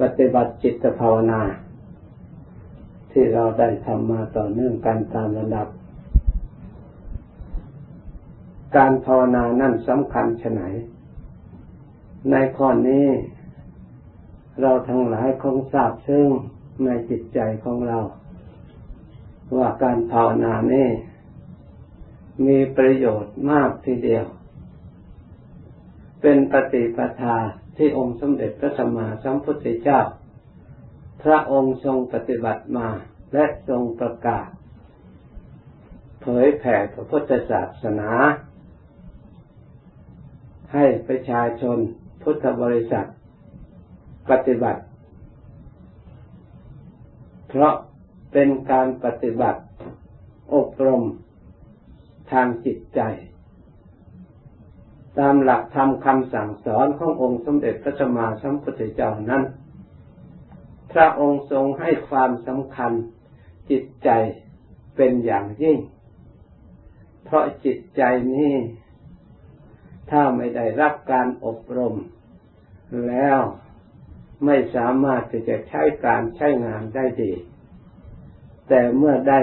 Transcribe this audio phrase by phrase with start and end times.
[0.00, 1.40] ปฏิบัติจิตภาวนา
[3.12, 5.66] ที่เราได้ทำมาต่อเนื่องกันตามระดับ
[8.76, 10.62] การภาวนานั่นสำคัญชไหน
[12.30, 13.08] ในข้อนี้
[14.60, 16.26] เราทั้งหลายคงทราบซึ่ง
[16.84, 17.98] ในจิตใจของเรา
[19.58, 20.88] ว่าการภาวนานี่
[22.46, 24.24] มีประโยชน์มากทีเดียว
[26.20, 27.36] เป็นปฏิปทา
[27.78, 30.00] ที่องค์สมเด็จพระสัมมาสัมพุทธเจ้า
[31.22, 32.88] พระองค์ทรงปฏิบัติมา
[33.32, 34.48] และทรงประกาศ
[36.22, 38.10] เผยแผ่พระพุทธศาสนา
[40.74, 41.78] ให้ประชาชน
[42.22, 43.08] พุทธบริษัท
[44.30, 44.82] ปฏิบัติ
[47.48, 47.74] เพราะ
[48.32, 49.60] เป็นการปฏิบัติ
[50.54, 51.02] อบรม
[52.32, 53.00] ทางจิตใจ
[55.18, 59.42] ตามหลักธรรมคำสั่งสอนขององค์สมเด็จพระสัมมาสัมพุทธเจ้านั้น
[60.92, 62.92] พระองค์ทรงให้ความสำคัญ
[63.70, 64.10] จิตใจ
[64.96, 65.78] เป็นอย่างยิ่ง
[67.24, 68.02] เพราะจิตใจ
[68.34, 68.54] นี้
[70.10, 71.94] ถ้าไม่ได้รับการอบรม
[73.08, 73.38] แล้ว
[74.44, 77.32] ไม่สามารถที่จะใช้การใช้งานได้ดี
[78.68, 79.40] แต่เมื่อได้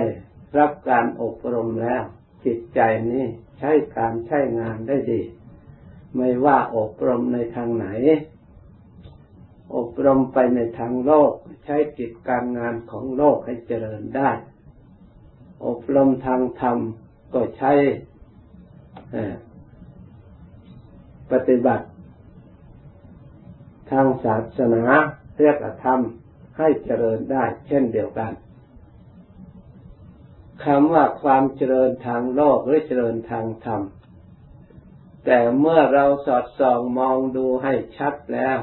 [0.57, 2.03] รับการอบรมแล้ว
[2.45, 2.79] จิตใจ
[3.11, 3.25] นี้
[3.59, 5.21] ใช้การใช้งานได้ดี
[6.15, 7.87] ไม่ว่าอบรมในทางไหน
[9.75, 11.31] อบรมไปในทางโลก
[11.65, 14.29] ใช้กิจการงานของโลกให้เจริญได้
[15.65, 16.77] อบรมทางธรรม
[17.33, 17.73] ก็ใช้
[21.31, 21.85] ปฏิบัติ
[23.91, 24.83] ทางศาสนา
[25.37, 25.99] เรียกธรรม
[26.57, 28.31] ให้เจริญได้ เช่นเดียวกัน
[30.63, 33.81] คำว่าความเจริญทางโลกหรือเจริญทางธรรม
[35.25, 38.59] แต่เมื่อเราสอดส่องมองดูให้ชัดแล้ว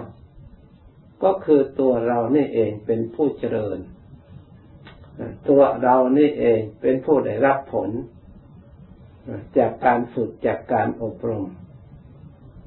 [1.23, 3.79] ก็คือตัวเรานี่เองเป็นผู้เจริญ
[5.49, 7.91] ตัวเรานี่เองเป็นผู้ได้รับผล
[9.59, 11.45] จากการฝึกจากการอบรม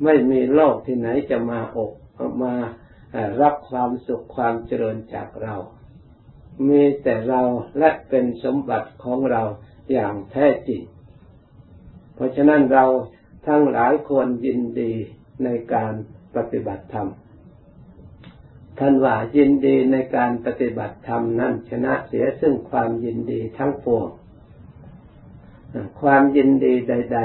[0.04, 1.92] ไม่มีโลกที่ไหนจะมาอบ
[2.44, 2.56] มา
[3.42, 5.56] รับความสุขความเจริญจากเรา
[6.68, 7.42] มีแต่เรา
[7.80, 9.44] และเป็นสมบัติของเรา
[9.92, 10.82] อย่างแท้จริง
[12.16, 12.86] เพราะฉะนั้นเรา
[13.48, 14.94] ทั้งหลายควรยินดี
[15.44, 15.94] ในการ
[16.36, 17.10] ปฏิบัติธรรม
[18.80, 24.08] ท่านว่ายินดีในการปฏิบัติธรรมนั้นชนะเสียซึ่งความยินดีทั้งปวง
[26.02, 27.20] ความยินดีใด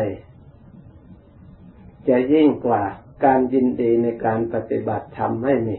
[1.20, 2.82] ๆ จะยิ่งกว่า
[3.24, 5.78] การยินดีในการปฏิบัติธรรมไม่มี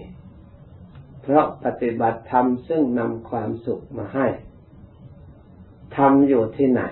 [1.22, 4.28] เพราะปฏิบัติธรรมซึ่งนำความสุขมาให้
[5.97, 6.84] ทำอยู่ที่ไหน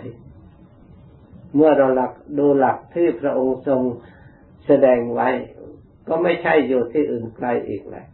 [1.55, 3.81] เมื่อเราหลักดูหลักที่พระองค์ทรง
[4.65, 5.29] แสดงไว้
[6.07, 8.05] ก็ไม่ใช่อยู่ที่อื่นไกลอีกแหละ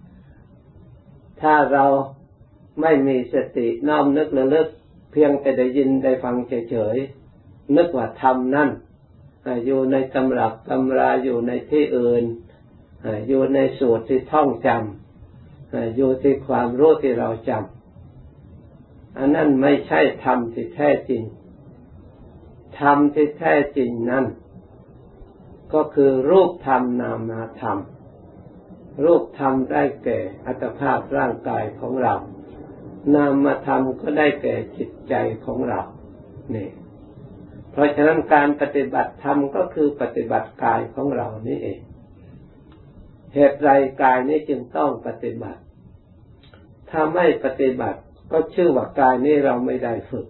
[1.42, 1.86] ถ้าเรา
[2.82, 4.68] ไม่มีสติน้อมนึกระลึก
[5.12, 6.36] เพียงแต่ได้ยินได้ฟัง
[6.70, 8.70] เฉยๆนึกว่าธรรมนั่น
[9.66, 12.24] อยู่ในตำรับตำราอยู่ในที่อื่น
[13.28, 21.24] อยู่ในสูตรที่ท่องจำอยู่ที่ความรู้ที่เราจำอันนั้นไม่ใช่ธรรมที่แท้จริง
[22.82, 24.26] ธรรมที่แท้จริงนั้น
[25.74, 27.32] ก็คือรูปธรรมนาม
[27.62, 27.78] ธรรม
[29.04, 32.16] รูปธรรมได้แก่อัตภาพร่างกายของเรา
[33.16, 35.14] นามธรรมก็ได้แก่จิตใจ
[35.46, 35.82] ของเรา
[36.56, 36.70] นี่
[37.72, 41.80] เพราะฉะนั้นการปฏิบัติธรรมก็คือปฏิบัติกายของเรานี่เอง
[43.34, 43.70] เหตุไร
[44.04, 45.62] กายนี้จึงต้องปฏิบัติ
[46.90, 48.00] ถ้าไม่ปฏิบัติ
[48.32, 50.28] ก็ชื่อว่ากายนี้เราไม่ได้ฝึก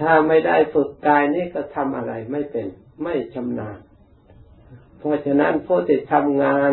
[0.00, 2.66] ถ้าไม่ได้ฝึกกายนี้ก็ทำอะไรไม่เป็น
[3.02, 3.78] ไม่ชำนาญ
[4.98, 6.72] เพราะฉะนั้นผู้ที่ทำงาน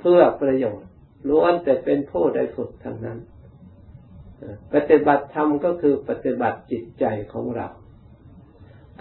[0.00, 0.88] เพื่อประโยชน์
[1.28, 3.18] ล้วนแต่เป็นผู้ได้ฝึกทั้งนั้น
[4.72, 7.68] ปฏิบัติธรรมก็คือปฏิบัติจิตใจของเรา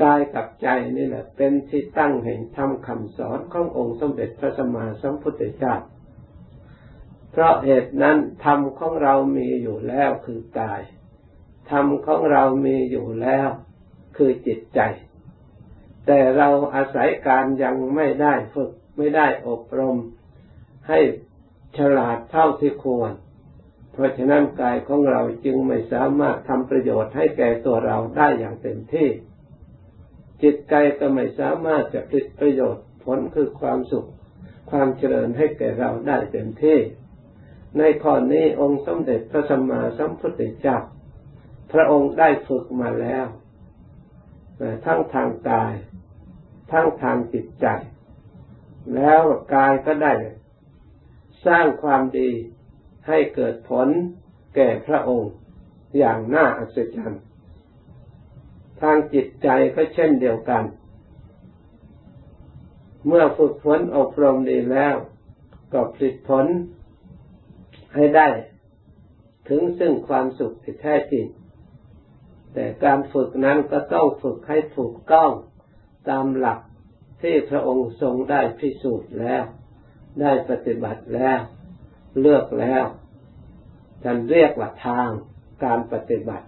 [0.01, 5.75] กายกับใจนี่แหละ เป็นที่ตั้งแห่งธรรมคำสอนขององค์สมเด็จพระสัมมาสัมพุทธเจ้า
[7.31, 10.81] เพราะเหตุนั้นธรรมของเรามีอยู่แล้วคือกาย
[11.72, 13.48] ธรรมของเรามีอยู่แล้ว
[14.18, 14.80] คือจิตใจ
[16.06, 19.98] แต่เราอาศัยการยังไม่ได้ฝึกไม่ได้อบรม
[20.88, 21.00] ให้
[21.78, 23.12] ฉลาดเท่าที่ควร
[23.92, 29.10] เพราะฉะนั้นกายของเราจึงไม่สามารถทำประโยชน์ให้แก่ตัวเราได้อย่างเต็มที่
[30.44, 34.10] จิตใจก็ไม่สามารถจะผลิตประโยชน์ผลคือความสุข
[34.72, 36.80] ความเจริญให้แก่เราได้เต็มที่
[37.78, 40.78] ในข้อนี้องค์สมเด็จพระสัมมาสัมพุทธเจ้า
[41.72, 43.25] พระองค์ได้ฝึกมาแล้ว
[44.86, 45.74] ทั้งทางกาย
[46.72, 47.68] ทั้งทางจิตใจ
[48.96, 49.22] แล้ว
[49.56, 50.14] กายก็ได้
[51.46, 52.31] สร้างความดี
[53.08, 53.88] ให้เกิดผล
[54.56, 55.31] แก่พระองค์
[55.98, 57.24] อย่างน่าอัศจรรย์
[58.81, 60.64] ทางจิตใจก็เช่นเดียวกัน
[63.08, 64.96] เมื่อฝึกฝนอบรมดีแล้ว
[65.74, 66.46] ก็ผลิตผล
[67.96, 68.30] ให้ได้
[69.50, 71.25] ถึงซึ่งความสุขที่แท้จริง
[72.53, 75.31] แต่การฝึกนั้นก็ต้องฝึกให้ถูกต้อง
[76.09, 76.59] ตามหลัก
[77.21, 79.44] ที่พระองค์ทรงได้พิสูจน์แล้ว
[80.21, 81.39] ได้ปฏิบัติแล้ว
[82.19, 82.85] เลือกแล้ว
[84.03, 85.09] ท่านเรียกว่าทาง
[85.63, 86.47] การปฏิบัติ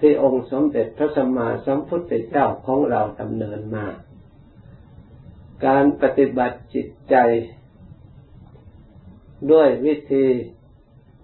[0.00, 3.86] ที่องค์สมเด็จพระสัมมาสัมพุทธเจ้าของเราดำเนินมา
[5.66, 7.16] การปฏิบัติจิตใจ
[9.50, 10.26] ด้วยวิธี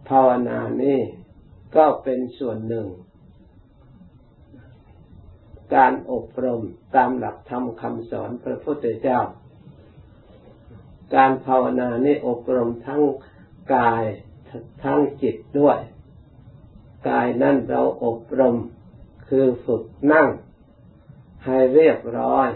[0.09, 1.01] ภาวนานี้
[1.77, 2.87] ก็เป็นส่วนหนึ่ง
[5.75, 6.63] การอบรม
[6.97, 9.21] ตามหลักธรรมคำสอนพระพุทธเจ้า
[11.15, 13.03] การภาวนานี้อบรมทั้ง
[13.75, 14.05] กาย
[14.85, 15.79] ทั้งจิตด้วย
[17.09, 18.57] กายนั่นเราอบรม
[19.29, 20.29] คือฝึกนั่ง
[21.45, 22.49] ให้เรียบร้อย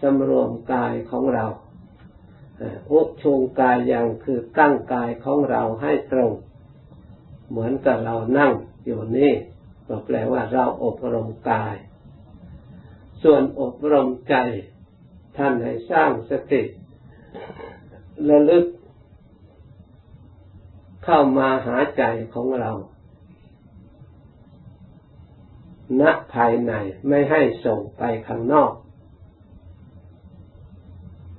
[0.00, 1.46] สำรวมกายของเรา
[2.90, 6.32] อุชงกายอย่างคือตั้งกายของเราให้ตรง
[7.52, 8.52] เหมือนกับเรานั่ง
[8.84, 9.32] อยู่นี่
[9.88, 11.76] ก็แปลว่าเราอบรมกาย
[13.22, 14.36] ส่วนอบรมใจ
[15.36, 16.62] ท่านให้สร้างสติ
[18.28, 18.66] ระลึก
[21.04, 22.04] เข้ามาหาใจ
[22.34, 22.72] ของเรา
[26.00, 26.02] ณ
[26.32, 26.72] ภายใน
[27.08, 28.72] ไม่ให้ส่งไปข้างนอก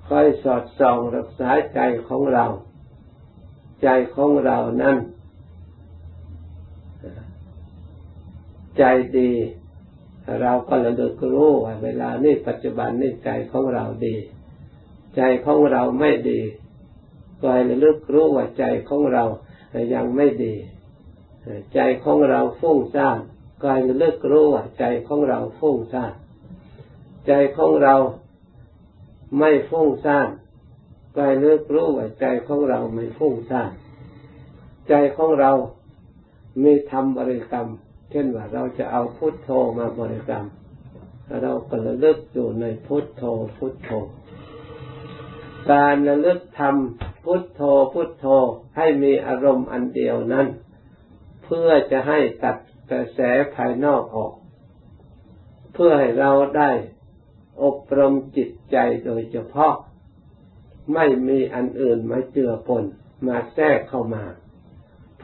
[0.07, 2.45] คอยสอดส่องรักษาใจของเรา
[3.83, 4.97] ใจของเรานั้น
[8.77, 8.83] ใจ
[9.19, 9.31] ดี
[10.41, 14.15] เราก็ระลึกรู้ว่าเวลานี้ปัจจุบันนี้ใจของเราดี
[15.15, 16.41] ใจของเราไม่ดี
[17.39, 19.23] ก็ให้ระลึกรู้ว่าใจของเรา
[19.93, 20.55] ยังไม่ดี
[21.73, 23.19] ใจของเราฟุ้งซ่าน
[23.63, 26.13] กายเลิกรู้ว่าใจของเราฟุ้งซ่าน
[27.27, 27.95] ใจของเรา
[29.39, 30.29] ไม่ฟุ้งซ่าน
[31.17, 33.71] กายเลิกรู้ว่าใจของเราไม่ฟุ้งซ่าน
[34.89, 35.51] ใจของเรา
[36.63, 37.67] มีทำบริกรรม
[38.15, 39.49] เช่นว่าเราจะเอาพุทโธ
[39.79, 40.45] มาบริกรรม
[41.41, 43.23] เราก็ระลึกอยู่ในพุทโธ
[43.57, 43.89] พุทโธ
[45.71, 47.61] การระลึกทำพุทโธ
[47.93, 48.25] พุทโธ
[48.77, 50.47] ให้มีอารมณ์อันเดียวนั้น
[51.43, 52.57] เพื่อจะให้ตัด
[52.91, 53.19] กระแส
[53.55, 54.33] ภายนอกออก
[55.73, 56.71] เพื่อให้เราได้
[57.63, 59.73] อบรมจิตใจโดยเฉพาะ
[60.93, 62.83] ไม่มีอันอื่นมาเจือปน
[63.27, 64.23] มาแทรกเข้ามา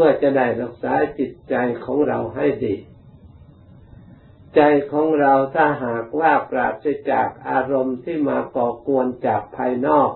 [0.02, 1.56] พื่อจะได้รักษาจิตใจ
[1.86, 2.76] ของเราให้ดี
[4.56, 4.62] ใจ
[4.92, 10.12] ของเราถ้าหากว่าปราศจากอารมณ์ที่มาก่อกวนจากภายนอก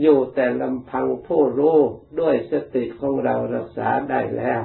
[0.00, 1.78] อยู่แต่ลำพังผู้รู้
[2.20, 4.62] ด้วยสติของเรารักษาได้แล้ว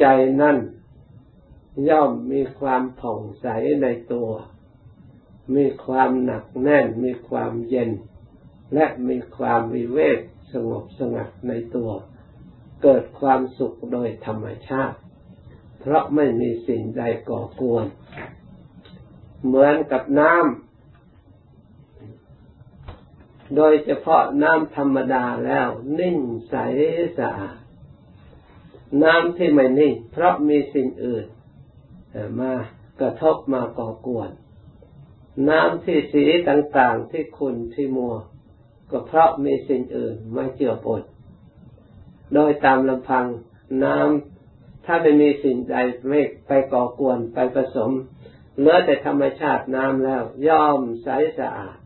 [0.00, 0.04] ใจ
[0.40, 0.58] นั่น
[1.88, 3.46] ย่อมมีความผ่องใส
[3.82, 4.30] ในตัว
[5.56, 7.90] มีความหนักแน่น มีความเย็น
[8.74, 10.18] และมีความวิเวก
[10.52, 11.90] สงบสงัดในตัว
[12.82, 14.98] เกิดความสุขโดยธรรมชาติ
[15.80, 17.86] เพราะไม่มีสิ่งใดก่อกวน
[19.44, 20.42] เหมือนกับน้ำ
[23.56, 25.68] โดยเฉพาะน้ำธรรมดาแล้ว
[25.98, 26.18] นิ่ง
[26.50, 26.54] ใส
[27.18, 27.58] สะอาด
[29.02, 31.26] น้ำที่ไม่นิ่ง เพราะมีสิ่งอื่น
[32.40, 32.52] มา
[33.00, 34.30] กระทบมาก่อกวน
[35.48, 38.14] น้ำที่สีต่างๆที่คุณที่มัว
[38.90, 41.02] ก็เพราะมีสิ่งอื่นมาเจือปน
[42.34, 43.26] โดยตามลำพัง
[43.84, 45.76] น้ำถ้าไม่มีสิ่งใด
[46.08, 47.90] ไม่ไปก่อกวนไปผสม
[48.56, 51.08] เหลือแต่ธรรมชาติน้ำแล้ว ย่อมใส
[51.38, 51.76] สะอาด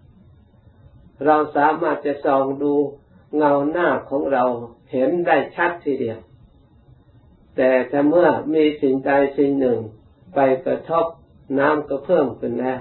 [1.25, 2.75] เราสามารถจะส่องดู
[3.37, 4.45] เงาหน้าของเรา
[4.93, 6.19] เห็นได้ชัดทีเดียว
[7.57, 9.79] แต่ถ้าเมื่อมีสิ่งใดสิ่งหนึ่ง
[10.35, 11.07] ไปกระทบ
[11.59, 12.81] น้ำก็เพิ่มขึ้นแล้ว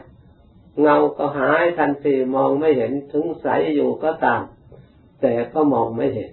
[0.81, 4.43] เงาก็หายทันทีมองไม่เห็นถึงใสอยู่ก็ตาม
[5.21, 6.31] แต่ก็มองไม่เห็น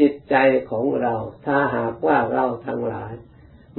[0.00, 0.36] จิตใจ
[0.70, 1.14] ของเรา
[1.46, 3.12] ถ้าหากว่าเราทั้งหลาย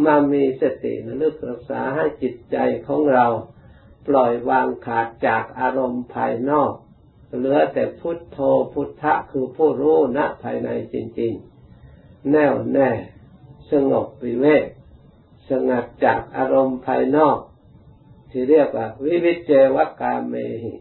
[0.06, 2.58] มามีสติระลึกรักษาให้จิตใจ
[2.88, 3.28] ของเรา
[4.08, 6.74] ปล่อยวางขาดจากอารมณ์ภายนอก
[7.38, 8.40] เหลือแต่พุทโธ
[8.74, 11.34] พุทธะคือผู้รู้ณภายในจริง
[11.82, 12.90] ๆ แน่วแน่
[13.72, 14.66] สงบวิเวก
[15.50, 17.38] สงัดจากอารมณ์ภายนอก
[18.32, 20.34] ที่เรียกว่า วิวิเจวกาเม
[20.64, 20.74] หิ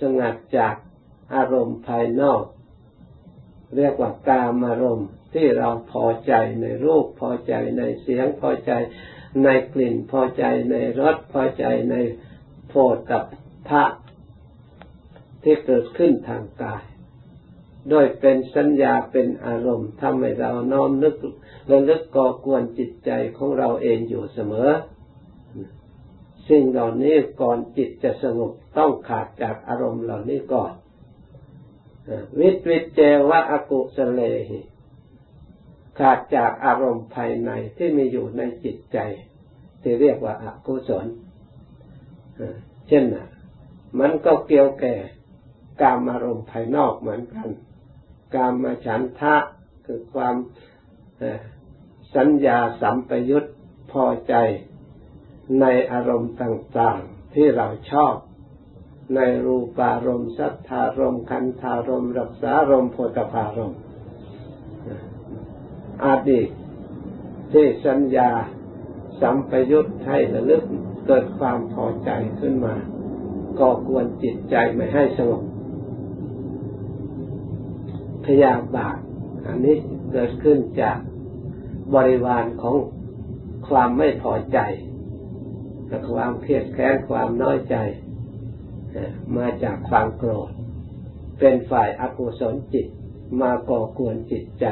[0.00, 0.74] สงัดจาก
[1.34, 2.42] อารมณ์ภายนอก
[3.76, 8.72] เรียกว่ากามารมณ์ที่เราพอใจในรูปพอใจในเสียงพอใจ
[9.44, 11.94] ในกลิ่นพอใจในรสพอใจใน
[12.68, 13.22] โพธกับ
[13.68, 13.84] พระ
[15.42, 16.82] ที่เกิดขึ้นทางกาย
[17.90, 21.14] โดยเป็นสัญญาเป็นอารมณ์ทำให้เราน้อมนึก
[21.70, 24.68] ระลึกก่อกวนจิตใจของเราเองอยู่เสมอ
[26.48, 30.72] สิ่งเหล่านี้ก่อนจิตจะสงบต้องขาดจากอารมณ์เหล่านี้ก่อน
[32.38, 34.60] วิตวิเจวะอกุสเลหิ
[35.98, 38.98] ขาดจากอารมณ์ภายในที่มีอยู่ในจิตใจ
[39.82, 41.06] ที่เรียกว่าอากุศล
[42.88, 43.28] เช่นน่ะ
[44.00, 44.94] มันก็เกี่ยวแก่
[45.82, 47.48] กามอารมณ์ภายนอกเหมือนกัน
[48.34, 49.36] กามมาฉันทะ
[49.86, 50.36] คือความ
[52.16, 53.44] สัญญาสัมปยุต
[53.92, 54.34] พอใจ
[55.60, 58.14] ในอารมณ์ต่าง ๆ ที่เราชอบ
[59.16, 63.80] ในรูปารมณ์สัทธารมณ์คันธารมณ์รักษารมณ์โพธพารมณ์
[66.04, 66.48] อดีต
[67.52, 68.30] ที่สัญญา
[69.20, 70.62] สัมปยุตให้ระลึก
[71.06, 72.74] เกิดความพอใจขึ้นมา
[73.60, 75.42] ก่อกวนจิตใจไม่ให้สงบ
[78.24, 78.98] พยาบาท
[79.46, 79.76] อันนี้
[80.12, 80.98] เกิดขึ้นจาก
[81.94, 82.76] บริวารของ
[83.68, 84.58] ความไม่พอใจ
[85.86, 87.76] และความเครียดแค้นความน้อยใจ
[89.36, 90.50] มาจากความโกรธ
[91.38, 92.86] เป็นฝ่ายอกุศลจิต
[93.42, 94.66] มาก่อกวนจิตใจ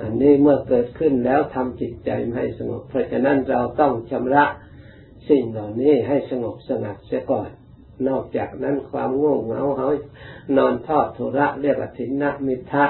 [0.00, 4.44] อันนี้เมื่อเกิดขึ้นแล้วทำจิตใจไม่ให้สงบ เพราะฉะนั้นเราต้องชำระ
[5.28, 7.50] สิ่งเหล่านี้ให้สงบสงัดเสียก่อน
[8.08, 9.88] นอกจากนั้นความง่วงเหงาเหา
[10.56, 12.86] นอนทอดทุระเรียกว่าทินนะมิทะ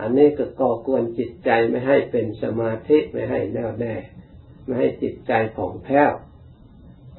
[0.00, 3.94] อันนี้ก็ก่อกวนจิตใจไม่ให้เป็นสมาธิไม่ให้แน่วแน่
[4.64, 6.10] ไม่ให้จิตใจผ่องแผ้ว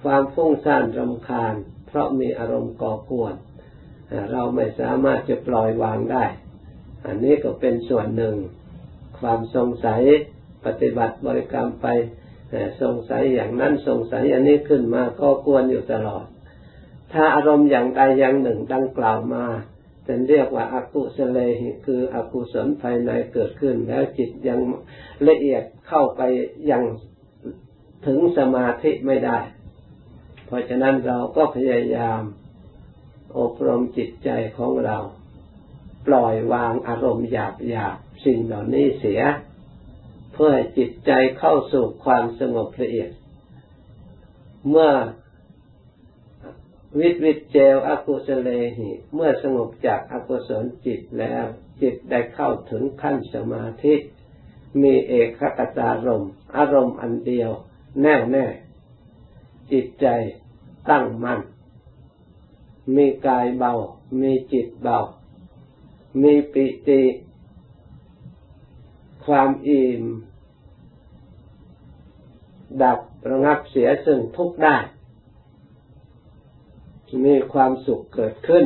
[0.03, 1.53] ความฟุ้งซ่านรำคาญ
[1.87, 3.35] เพราะมีอารมณ์ก่อกวน
[4.31, 6.25] เราไม่สามารถจะปล่อยวางได้
[7.05, 8.35] อันนี้ก็เป็นส่วนหนึ่ง
[9.19, 10.01] ความสงสัย
[10.65, 11.87] ปฏิบัติบริกรรมไป
[12.81, 16.25] สงสัยอย่างนั้นสงสัยอันนี้ขึ้นมาก็กวนอยู่ตลอด
[17.13, 19.45] ถ้าอารมณ์อย่างใดอย่างหนึ่งดังกล่าวมา
[20.05, 24.59] เป็นเรียกว่าอากุศเลหิคืออกุศลภายในเกิดขึ้น แล้วจิตยัง
[25.27, 26.21] ละเอียดเข้าไป
[26.71, 26.83] ยัง
[28.07, 29.39] ถึงสมาธิไม่ได้
[30.45, 32.21] เพราะฉะนั้นเราก็พยายาม
[33.37, 34.97] อบรมจิตใจของเรา
[36.07, 39.21] ปล่อยวางอารมณ์หยาบหยาบสิ่งเหล่านี้เสีย
[40.33, 43.11] เพื่อให้จิตใจเข้าสู่ความสงบละเอียด
[44.69, 44.91] เมื่อ
[46.99, 51.45] วิตวิตเจลอกุศเลหิเมื่อสงบจากอกุศลจิตแล้ว
[51.81, 53.95] จิตได้เข้าถึงขั้นสมาธิ
[54.81, 55.41] มีเอกค
[55.77, 56.25] ตารม
[56.57, 57.51] อารมณ์อันเดียว
[58.01, 58.45] แน่วแน่
[59.71, 60.07] จิตใจ
[60.89, 61.39] ตั้งมัน่น
[62.95, 63.71] มีกายเบา
[64.21, 64.97] มีจิตเบา
[66.21, 67.01] มีปิติ
[69.25, 70.03] ความอิ่ม
[72.81, 74.77] ดับระงับเสียซึ่งทุกข์ได้
[77.25, 78.65] มีความสุขเกิดขึ้น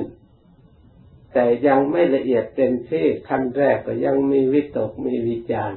[1.33, 5.73] แต่ยังไม่ละเอียดเต็มที่ขั้นแรกก็ยังมีวิตก มีวิจาร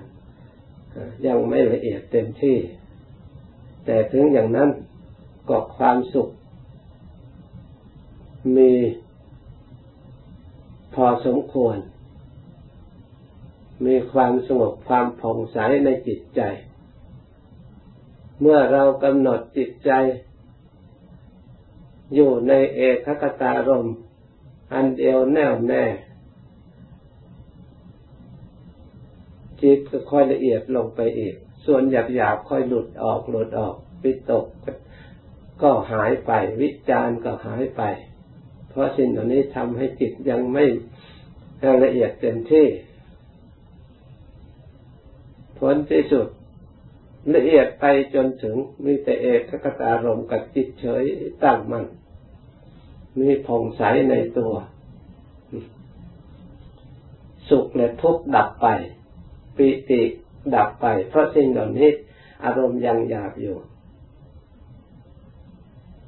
[1.26, 2.58] ยังไม่ละเอียดเต็มที่
[3.84, 4.70] แต่ถึงอย่างนั้น
[5.48, 6.28] ก็ความสุข
[8.56, 8.72] มี
[10.94, 11.76] พอสมควร
[13.86, 16.40] มีความสงบความผ่องใสในจิตใจ
[18.40, 19.90] เมื่อเรากำหนดจิตใจ
[22.14, 23.86] อยู่ในเอกคตารม
[24.72, 25.84] อันเดียวแน่วแน่
[29.62, 34.46] จิตก็ค่อยละเอียดลงไปอีก ส่วนหยาบหยาบค่อยหลุดออกหลุดออกวิตก
[35.62, 37.82] ก็หายไป วิจารก็หายไป
[38.68, 40.64] เพราะสิ่งเหล่านี้ทำให้จิตยังไม่
[41.82, 42.66] ละเอียดเต็มที่
[45.58, 46.26] ผลที่สุด
[47.34, 51.04] ละเอียดไปจนถึงมีแต่เอกคตารมกับจิตเฉย
[51.44, 51.86] ตั้งมัน่น
[53.20, 54.52] มีผ่องใสในตัว
[57.48, 58.66] สุขและทุกข์ดับไป
[59.56, 60.02] ปิติ
[60.54, 61.90] ดับไป เพราะสิ่งเหล่านี้
[62.44, 63.56] อารมณ์ยังหยาบอยู่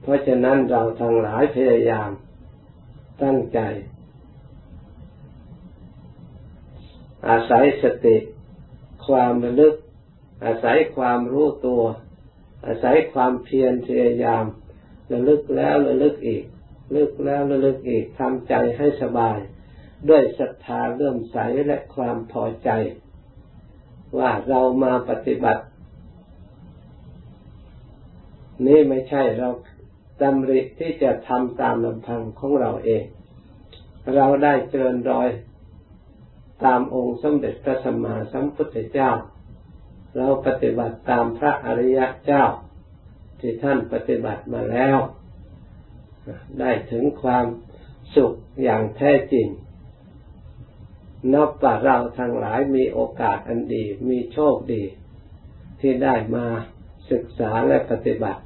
[0.03, 2.11] เพราะฉะนั้นเราทั้งหลายพยายาม
[3.23, 3.61] ตั้งใจ
[7.29, 8.17] อาศัยสติ
[9.07, 9.75] ความระลึก
[10.45, 11.83] อาศัยความรู้ตัว
[12.67, 14.45] อาศัยความเพียรพยายาม
[15.13, 16.45] ระลึกแล้วระลึกอีก
[16.97, 19.39] ลึกแล้วระลึกอีกทำใจให้สบาย
[20.09, 22.71] ด้วยศรัทธาเลื่อมใสและความพอใจ
[24.19, 25.63] ว่าเรามาปฏิบัติ
[28.67, 29.49] นี่ไม่ใช่เรา
[30.23, 33.05] ดำริที่จะทำตามลำพังของเราเอง
[34.14, 35.29] เราได้เจริญรอย
[36.64, 39.11] ตามองค์สมเด็จพระสัมมาสัมพุทธเจ้า
[40.17, 42.45] เราปฏิบัติตามพระอริยเจ้า
[43.41, 44.99] ที่ท่านปฏิบัติมาแล้ว
[46.61, 47.47] ได้ถึงความ
[48.17, 49.49] สุขอย่างแท้จริง
[51.33, 54.83] นับว่าเราทั้งหลายมีโอกาสอันดี มีโชคดี
[55.81, 56.47] ที่ได้มา
[57.11, 58.43] ศึกษาและปฏิบัติ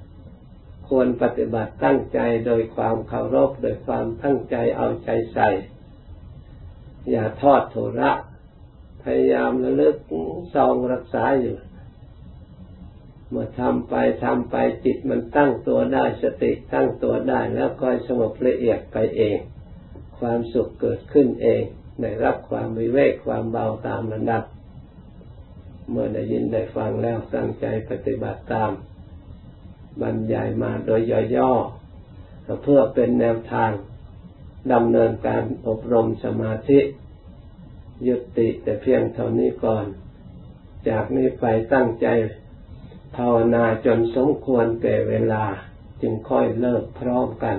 [0.88, 5.48] ควรปฏิบัติตั้งใจโดยความเคารพโดยความตั้งใจเอาใจใส่
[7.10, 8.12] อย่าทอดทุระ
[9.02, 9.96] พยายามระลึก
[10.54, 11.56] ซองรักษาอยู่
[13.28, 19.38] เมื่อทำไปทำไปจิตมันตั้งตัวได้สติตั้งตัวได้แล้วคอยสงบละเอียดไปเอง
[20.18, 21.62] ความสุขเกิดขึ้นเอง
[22.00, 24.44] ได้รับความวิเวกความเบาตามระดับ
[25.90, 28.70] เมื่อได้ยินได้ฟังแล้วตั้งใจปฏิบัติตาม
[30.00, 31.00] บรรยายมาโดย
[31.36, 33.70] ย่อๆเพื่อเป็นแนวทาง
[34.72, 36.80] ดำเนินการอบรมสมาธิ
[38.06, 39.86] ยุติแต่เพียงเท่านี้ก่อน
[40.88, 42.06] จากนี้ไปตั้งใจ
[43.16, 45.44] ภาวนาจนสมควรแก่เวลา
[46.02, 47.56] จึงค่อยเลิกพร้อมกัน